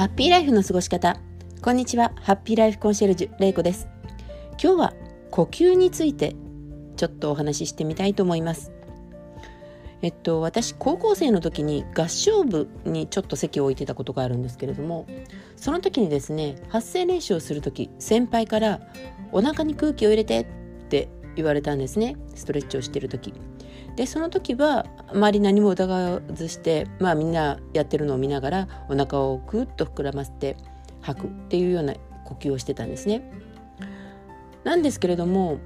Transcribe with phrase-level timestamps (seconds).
[0.00, 1.18] ハッピーライフの過ごし方。
[1.60, 2.12] こんにちは。
[2.22, 3.86] ハッピーライフコンシェルジュれいこです。
[4.52, 4.94] 今日は
[5.30, 6.36] 呼吸について
[6.96, 8.72] ちょっとお話ししてみたいと思います。
[10.00, 15.06] えっと私高校生の時に合唱部にちょっと席を置いてたことがあるんですけれども
[15.56, 18.80] その時にですね発声練習をする時先輩から
[19.32, 20.46] お腹に空気を入れてっ
[20.88, 22.16] て言われたんですね。
[22.34, 23.34] ストレッチをしてる時。
[23.96, 30.56] でその時は周り何も疑わずしてまあみんなやってるのを見ながらお腹をグッと膨らませて
[31.02, 33.30] 吐くっていうような呼吸をしてたんですね。
[34.64, 35.58] なんですけれども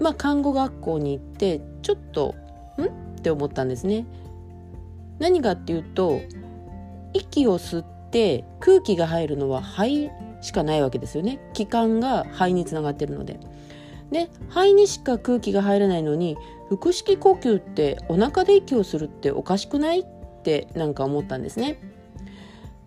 [0.00, 2.34] まあ看護学校に行ってちょっと
[2.78, 2.84] ん？
[2.84, 2.88] っ
[3.22, 4.06] て思ったんですね。
[5.18, 6.20] 何かっていうと
[7.12, 13.38] 息を吸って空気が入るのは肺しかないわけですよね気管が肺につながってるので。
[14.12, 16.36] で肺にしか空気が入らないのに
[16.68, 20.00] 腹式呼吸ってお腹で息をするっておかしくない？
[20.00, 20.04] っ
[20.42, 21.78] てなんか思ったんですね。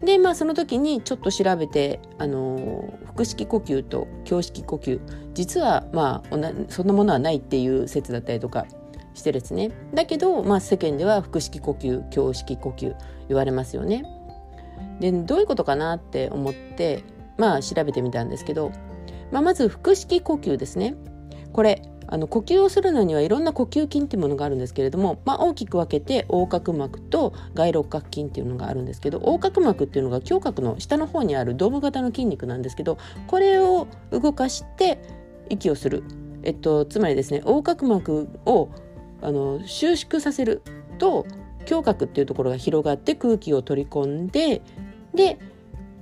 [0.02, 5.00] でまあその時にちょっと調べて、あの腹式呼吸と胸式呼吸
[5.34, 8.66] 実はまあそんなものはないっていう説だったりとか
[9.14, 12.96] してですねだけど、まあ、世間では腹式呼吸胸式呼吸
[13.30, 14.04] 言われますよね。
[15.00, 17.04] でどういうことかなって思って
[17.38, 18.72] まあ調べてみたんですけど、
[19.32, 20.96] まあ、まず腹式呼吸ですね。
[21.56, 32.98] これあの呼吸をするのにはいろんな呼吸筋っていうものがあるんですけれども、まあ、大きく分けて横隔膜と外六角筋っていうのがあるんですけど横隔膜っていうのが胸郭の下の方にあるドーム型の筋肉なんですけど
[33.28, 35.00] これを動かして
[35.50, 36.04] 息をする、
[36.44, 38.68] えっと、つまりですね横隔膜を
[39.22, 40.62] あの収縮させる
[40.98, 41.26] と
[41.72, 44.62] 胸郭っていうところが広がって空気を取り込んで
[45.14, 45.40] で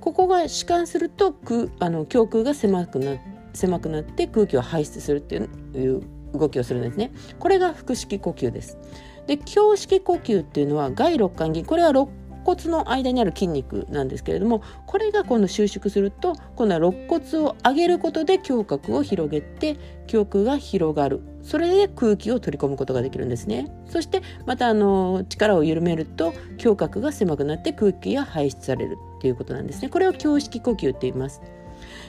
[0.00, 6.02] ここが弛緩すると空あの胸腔が狭くなって狭くなって空気を排出するっていう
[6.34, 7.12] 動きをするんですね。
[7.38, 8.78] これが腹式呼吸です。
[9.26, 12.08] で胸式呼吸っていうのは外肋間筋これは肋
[12.44, 19.78] 骨の間にある筋肉なんですけれどもこれが今度収縮すると今度は肋骨を上げることで胸郭を広げて
[20.12, 21.22] 胸腔が広がる。
[21.42, 23.70] それで空気を取り込むことができるんですね。
[23.86, 29.88] そしてまたあの力を緩めると胸郭が狭くなって空気が排出されるっていうことなんですね。
[29.88, 31.40] これを胸式呼吸って言います。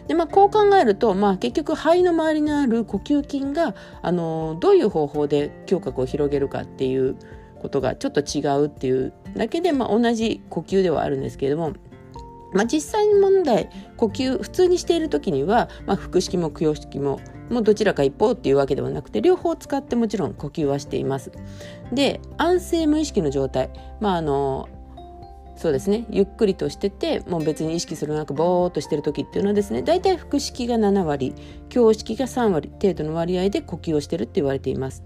[0.08, 7.16] でまあ、こう考えると、まあ、結局肺の周りにある呼吸筋があのどういう方法で胸郭を広げるかっていう
[7.60, 11.74] ことがちょっと違うっていうだけで、まあ、同じ呼吸ではあるんですけれども、
[12.54, 21.32] まあ、実際に問題呼吸普通にしている時には、まあ、腹式も胸式ももうどちらか一方っていうわけではなくて両方使ってもちろん呼吸はしています。
[21.92, 24.70] で安静無意識の状態、まあ、あの
[25.56, 31.34] そうですねゆっくりとしててもう別に意識するなくぼーっとしてる時っていうのはですね大体腹式が7割
[31.74, 35.04] 胸式が3割程度の割合で呼吸をしてるって言われています。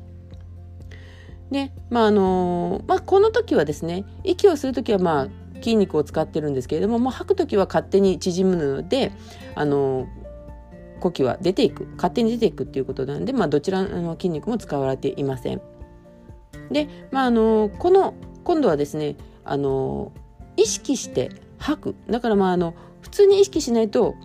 [1.52, 9.12] でまああのまあ、この時はですね息をする時はまあ筋肉を使ってるんですけれどももう吐く時は勝手に縮むので
[9.56, 10.08] あの
[11.00, 15.62] 呼吸は出ていく勝手に出ていくっていうことなんで、まあ、どちらの筋肉も使われていません。
[16.72, 20.12] で、まあ、あのこの今度はですねあの
[20.60, 21.96] 意識して吐く。
[22.10, 24.16] だからまああの普通に意識しないと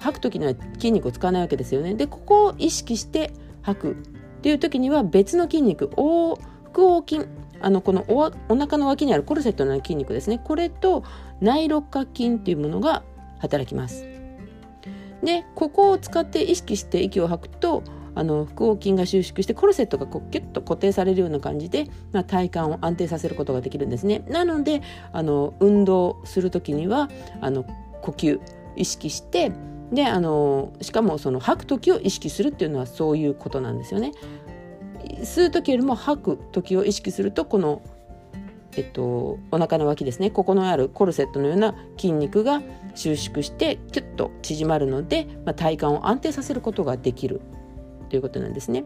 [0.00, 1.94] 吐く時には筋肉を使わないわけですよね。
[1.94, 3.32] でここを意識して
[3.62, 3.92] 吐く。
[3.92, 5.90] っていう時には別の筋肉。
[5.96, 6.38] 腹
[6.74, 7.26] 横筋。
[7.62, 10.40] あのこのおお腹の脇にあるコルセットの筋肉ですね。
[10.42, 11.04] これと
[11.42, 13.02] 内肋角筋っていうものが
[13.38, 14.06] 働きます。
[15.22, 17.82] でここを使って意識して息を吐くと
[18.14, 24.24] あの腹横筋が収縮してコルセットがこうキュッと固定されるような感じで、まあ、体幹を安定させることができるんですね。
[24.28, 24.82] なので
[25.12, 27.08] あの運動する時には
[27.40, 27.64] あの
[28.02, 28.40] 呼吸
[28.76, 29.52] 意識して
[29.92, 34.12] であのしかもその吐く時を意識するっていうのはそういうことなんですよね。
[35.22, 37.82] 吸う時よりも吐く時を意識するとこの
[38.76, 42.62] えっと、お腹の脇ですねここのあるコルセットのような筋肉が
[42.94, 47.40] 収縮してキュッと縮まるので、まあ、体幹を安定させることができる
[48.10, 48.84] ということなんですね。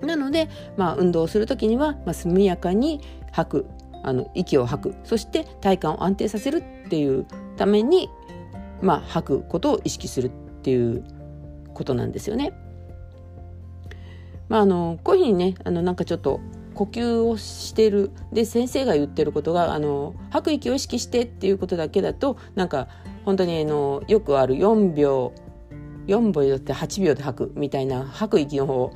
[0.00, 3.00] なので、まあ、運動する時には、まあ、速やかに
[3.32, 3.66] 吐く
[4.02, 8.08] あの息を吐くそして体幹を安定させるっていうために、
[8.80, 10.30] まあ、吐くことを意識するっ
[10.62, 11.04] ていう
[11.74, 12.52] ことなんですよね。
[14.48, 16.40] まあ、あのこういうふうにねあのなんかちょっと
[16.74, 22.88] 呼吸をしてるで先生が言ってることがあの吐く息を意識してっていうことだけだとなんか
[23.24, 25.32] 本当にあのよくある4秒
[26.08, 28.94] 4秒って8秒で吐くみたいな吐く息の方を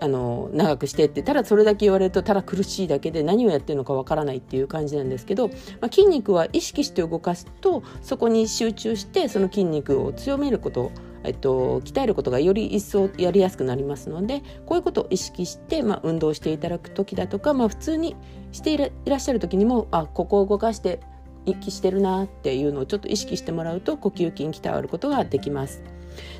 [0.00, 10.92] あの長くしてってただそれだけ言われるとただ苦しいだけで何をやってるのかわからないっていう感じなんですけど、まあ、筋肉は意識して動かすとそこに集中してその筋肉を強めること
[11.24, 18.14] えっと、鍛えることがより一層やりやすくなりますのでこういうことを意識して、まあ、運動していただく時だとか、まあ、普通に
[18.52, 21.00] していらっしゃる時にもあここを動かして
[21.46, 25.82] 息してるなっていうのをちょっと意識してもらうと呼吸筋鍛わることができます。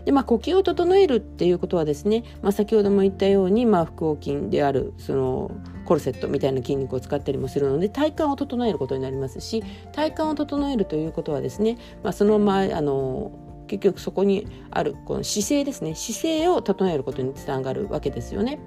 [0.04, 5.50] でまあ、呼吸を整えるっていうことはですね、まあ、先ほども言ったように、まあ、腹横筋であるその
[5.84, 9.62] コルセットみたいな筋肉を使ったりもするので体幹を整えることになりますし
[9.92, 13.32] 体幹を整えるということはですね、まあ、そのままあの
[13.66, 18.58] 結局そこにあるこの姿勢ですね姿勢を整えることにつながるわけですよね。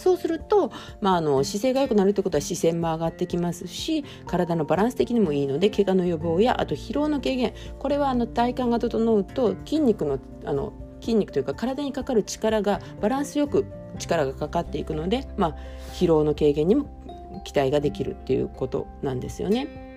[0.00, 13.66] そうすると、まあ、あの姿勢が良くなるということは視線も上がってきますし体のバランス的にもいいので怪我の予防やあと疲労の軽減これはあの体幹が整うと筋肉のあの筋肉というか体にかかる力がバランスよく
[13.98, 15.56] 力がかかっていくので、まあ、
[15.94, 16.86] 疲労の軽減にも
[17.44, 19.89] 期待ができるっていうことなんですよね。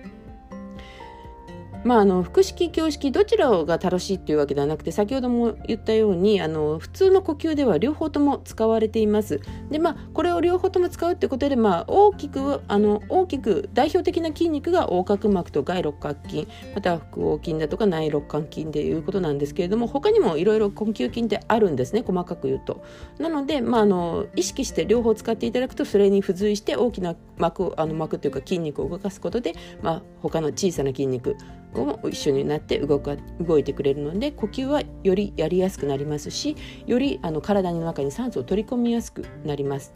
[1.84, 9.40] まあ、あの腹式胸式どちらが正しいっていうわけではなくて先ほども言ったようにあの普通の呼吸では両方とも使われています。
[9.70, 22.82] でまあこれを両方とも使うってことで、まあ、大きくあの大きく代表的な筋肉が横隔膜と外六角筋または腹横筋だとか内六角筋でいうことなんですけれども他にもいろいろ呼吸筋ってあるんですね細かく言うと。
[23.18, 29.52] なので、まあ、あの意識して両方使っていただくとそれに付随して大きな膜あの膜というか筋肉を動かすことで、
[29.82, 31.36] まあ、他の小さな筋肉
[31.80, 36.56] も一緒になって動か動いてくれるので呼吸はよりやりやすくなりますし
[36.86, 39.92] よりあの体の中に酸素を取り込みやすくなります。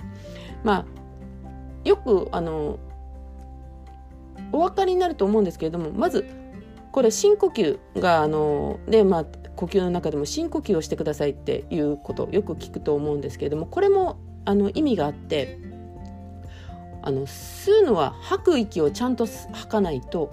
[0.64, 0.86] まあ、
[1.84, 2.78] よくあの
[4.52, 6.26] お分かりになると思うんですけれどもまず
[6.92, 9.24] これ深呼吸があので、まあ、
[9.56, 15.58] 呼吸の中でも深呼吸をしてくださいっていうことをよく聞くと思うんですけれどもこれもあの意味があって
[17.02, 20.32] あの吸うのは吐く息をちゃんと吐かないと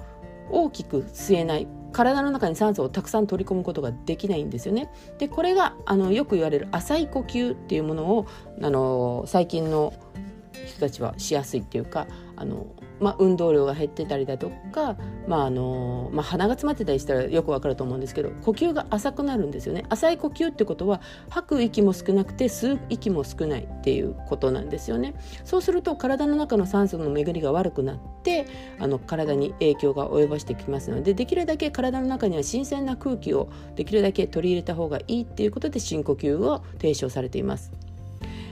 [0.49, 4.89] 大きく吸えない体の中に酸素をたくさん取り込むことができないんですよね。
[5.17, 8.27] でこれがあのよく言われる浅い呼吸っていうものを
[8.61, 9.93] あの最近の
[10.65, 12.07] 人たちはしやすいっていうか
[12.37, 12.67] あの
[12.99, 14.95] まあ、運動量が減ってたりだとか、
[15.27, 19.83] まああのまあ、鼻が詰まってたりしたらよくわかると思うんですけど呼吸が浅くなるんですよね。
[19.89, 25.15] 浅い呼吸ってことは吐く息も少なくて吸う息も少ないっていうことなんですよね。
[25.43, 28.45] そうすると体の中の酸素の巡りが悪くなって
[28.79, 37.71] あの体に影響が及ぼしてきますのでできるだけ体の中には新鮮な空気をできるだけ取り入れた方がいいっていうことで深呼吸を提唱されています。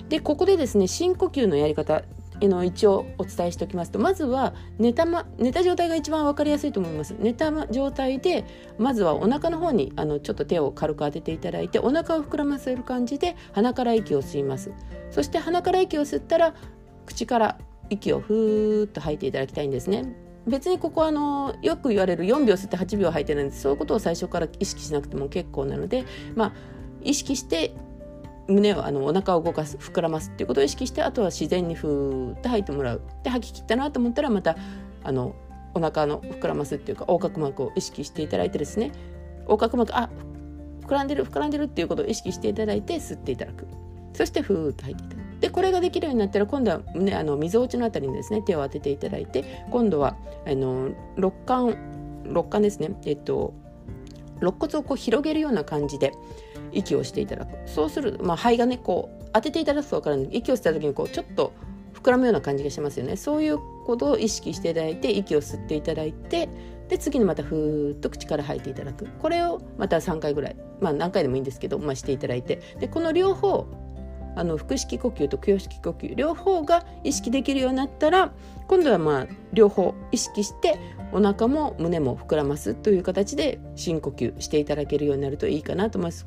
[0.09, 2.03] でここでですね深呼吸のやり方
[2.41, 7.15] の一応お伝えしておきますとまずは寝た,、ま、寝た状態が一番分かりやすいと思います。
[7.19, 8.45] 寝た状態で
[8.77, 14.71] まずはお腹の方にあのちょっと手を軽く当てていただいてお腹を膨らませる感じで鼻から息を吸います。
[15.11, 16.55] そして鼻から息を吸ったら
[17.05, 17.57] 口から
[17.89, 20.15] 息をふーっと吐いていただきたいんですね。
[20.47, 26.05] 別にここはあのよく言われる4秒吸って8秒吐いてるんですそういうことを最初から意識しなくても結構なので
[26.35, 26.53] まあ
[27.01, 27.73] 意識して
[28.47, 34.57] 胸をあのお腹を動かす膨らますっていうことを意識してあとは自然にふーって吐いてもらうで吐き切ったなと思ったらまた
[35.03, 35.35] あの
[35.73, 38.91] お腹の膨らますっていうか横隔膜を意識していただいてですね。
[39.43, 40.09] 横隔膜あ
[40.81, 43.67] 膨らんでる膨らんでるっていうことを意識していただいて吸っていただく。
[44.13, 45.23] そしてふーっと吐いていただく。
[45.39, 51.75] でこれができるようになったら今度は胸あのみぞおちのあたりにですね手を当てていただいて今度はあの肋間
[52.25, 52.91] 肋間ですね。
[53.05, 53.53] えっと
[54.39, 56.11] 肋骨をこう広げるような感じで
[56.73, 57.57] 息をしていただく。
[57.67, 61.53] そうする、まあ、肺がねこう当てていただくと分かるんで息をした時にこうちょっと
[61.93, 63.15] 膨らむような感じがしますよね。
[63.15, 66.49] そういうことを意識していただいて息を吸っていただいて
[66.89, 69.07] で次にまたふーっと口から吐いていただく。
[69.19, 72.61] これをまた3回ぐらいまあ何回でもいいんですけど、まあ、していただいて。
[72.79, 73.67] でこの両方
[74.35, 78.33] あの腹式呼吸と胸式呼吸両方が意識できるようになったら
[78.67, 80.79] 今度はまあ両方意識して
[81.11, 86.25] お腹も胸も膨らますという形で深呼吸していただけるようになるといいかなと思います。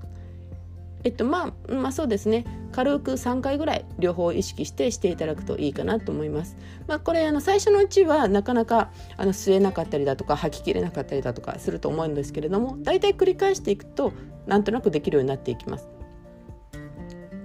[1.07, 6.57] えっとまあ、まあそうですね軽く3回ぐらい両方意識してしていただくといいかなと思います。
[6.89, 14.13] まあ、これあの最初のうちはなかなかあの吸えなかったりだとか吐ききれなかったりだとかすると思うんですけれども大体繰り返していくと
[14.49, 15.89] なんとなくできるようになっていきます。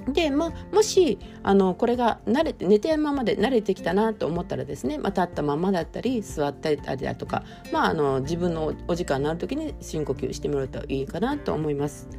[0.07, 12.09] で、まあ、もしあのこれが慣れて寝てるままで慣れてきたなと思ったらですね、まあ、立ったままだったり座ったりだとか、まあ、あの自分のお時間になる時に深呼吸してみるといいかなと思います。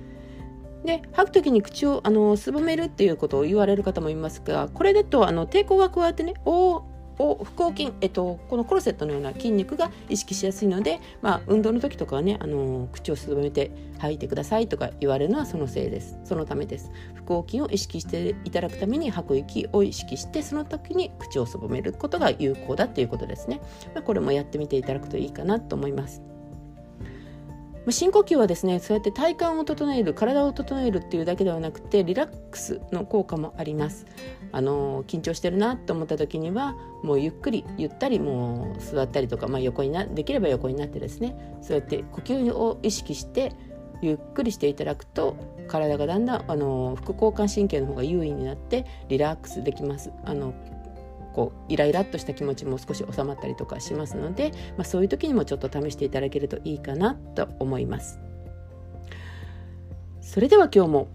[0.85, 6.85] で吐く時に口をあのすぼめるっていうことを言われる方もいますがこれだとあの抵抗が加わってねお
[7.19, 16.19] を腹横筋、えっと、このコルセットのような筋肉が意識しやすいので、まあ、運動の時とかはねあの口をすぼめて吐いてくださいとか言われるのはそのせいです。
[16.25, 16.91] そのためです。
[17.15, 23.61] 腹横筋を意識していただくために吐く息を意識してその時に口をすぼめることが有効だということですね、
[23.95, 26.32] まあ、これもやってみていただくといいかなと思います。
[27.91, 34.07] 深呼吸はですねそうやって体幹を整える体を整えるっていうだけではなくてリラックスの効果もあります。
[34.53, 43.53] あの緊張してるなと思った時にはもうゆっくりゆったりもう座ったりとか、まあ、横になできれば横になってですねそうやって呼吸を意識して
[44.03, 45.37] ゆっくりしていただくと
[45.69, 50.11] 体がだんだんあの副交感神経の方が優位になってリラックスできます。
[50.25, 50.53] あの
[51.35, 58.19] こうイライラっとした気持ちも少し収まったりとかしますので、まあ、そういう時にもちょっと試していただけるといいかなと思います。
[60.21, 61.09] それでは今日も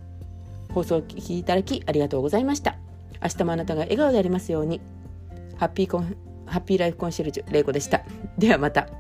[0.74, 2.78] 放送を聞きいただきありがとうございました。
[3.22, 4.82] 明日もあなたが笑顔でありますように。
[5.58, 8.04] ハッピーコンハッピーライフコンシェルジュ玲子でした。
[8.38, 8.97] ではまた。